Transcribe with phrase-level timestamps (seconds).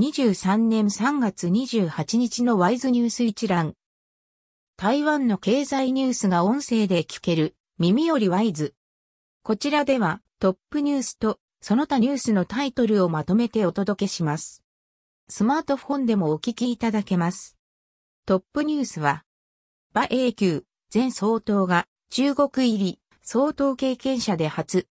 [0.00, 3.74] 2023年3月28日のワイズニュース一覧。
[4.78, 8.74] 台湾の経済ニュースが音声で聞ける耳よりワイズ。
[9.42, 14.64] こちらではトップニュースとその他ニュースのタイトルをまとめてお届けします。
[15.28, 17.58] スマートフォンでもお聞きいただけます。
[18.24, 19.24] トップニュースは、
[19.92, 20.64] 馬英九
[20.94, 24.88] 前総統が中国入り総統経験者で初。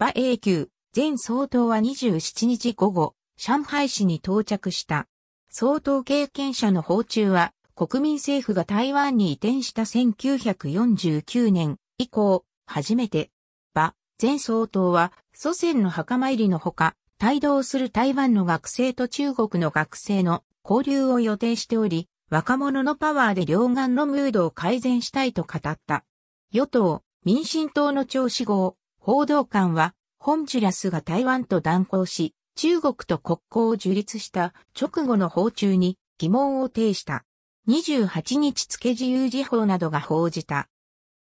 [0.00, 3.14] 馬英九前総統は27日午後、
[3.44, 5.08] 上海市に到着した。
[5.50, 13.32] 総統経験者の訪中は、国民政府が台湾に移転した1949年以降、初めて、
[13.74, 26.04] 馬前総統は祖先の墓参りのほか、帯同する台湾の学生と中国の学生の交流を予定しており、若者のパワーで両岸のムードを改善したいと語った。
[26.52, 37.24] 与党、民進党の長子号、報道官は、ホンジュラスが台湾と断交し、中国と国交を樹立した直後の訪中に疑問を呈した。
[37.68, 40.68] 28日付自由時報などが報じた。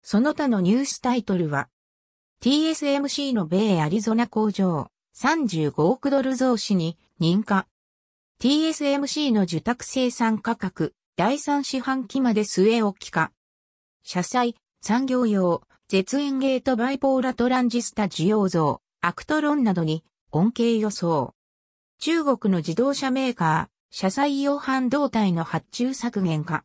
[0.02, 1.70] その他のニュースタイトルは、
[2.42, 7.68] TSMC の米アリゾナ工場、35億ドル増資に認可。
[8.42, 13.32] TSMC の受託生産価格、第3四半期まで据え置きか。
[14.04, 21.36] 車載、産業用、絶縁ゲートバイポーラトランジスタ需要増、アクトロンなどに恩恵予想。
[22.00, 26.64] 中国の自動車メーカー、車載用半導体の発注削減か。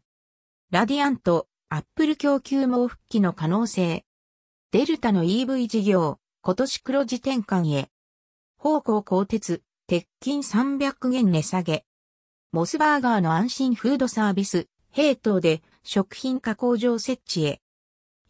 [0.71, 4.05] ラディアント、アップル供給網復帰の可能性。
[4.71, 7.91] デルタの EV 事業、今年黒字転換へ。
[8.57, 11.85] 豊興鋼鉄、鉄筋300元値下げ。
[12.53, 17.61] モスバーガーの安心フードサービス、平等で食品加工場設置へ。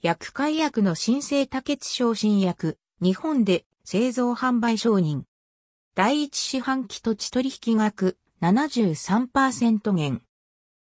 [0.01, 5.23] 薬解薬の新生多血症新薬、日本で製造販売承認。
[5.95, 10.23] 第一四半期土地取引額73%減。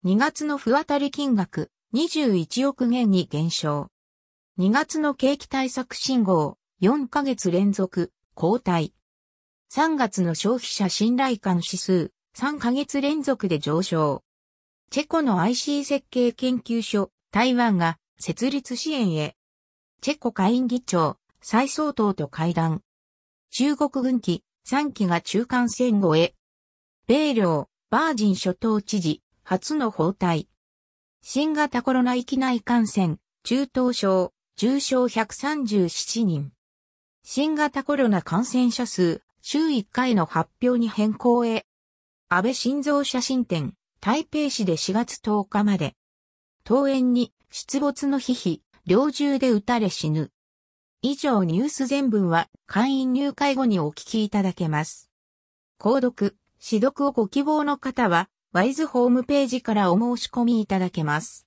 [0.06, 3.90] 2月の不当たり金額21億元に減少。
[4.60, 8.94] 2月の景気対策信号、4ヶ月連続、後退。
[9.74, 14.24] 3月の消費者信頼感指数、3ヶ月連続で上昇。
[14.90, 19.36] チェコの IC 設計研究所、台湾が設立支援へ。
[20.00, 21.18] チェコ下院議長、
[21.48, 22.82] 再総統と会談。
[23.52, 26.34] 中国軍機、3機が中間戦後へ。
[27.06, 30.50] 米領、バージン諸島知事、初の訪台。
[31.22, 36.52] 新型コロナ域内感染、中等症、重症137人。
[37.22, 41.68] 新型コロナ感染者数、週1回の発表に変更へ。
[42.28, 45.94] 安倍晋三写真展、台北市で4月10日まで。
[46.66, 50.32] 登園に出没のヒヒ、猟銃で撃たれ死ぬ。
[51.08, 55.12] 以上ニュース全文は会員入会後にお聞きいただけます。
[55.80, 61.44] 購読、指読をご希望の方は、ワイズホームページからお申し込みいただけます。